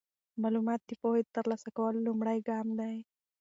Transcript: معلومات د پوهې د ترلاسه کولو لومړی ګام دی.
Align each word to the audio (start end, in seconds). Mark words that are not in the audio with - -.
معلومات 0.43 0.81
د 0.85 0.91
پوهې 1.01 1.21
د 1.25 1.29
ترلاسه 1.37 1.69
کولو 1.77 1.99
لومړی 2.07 2.37
ګام 2.49 2.67
دی. 2.79 2.95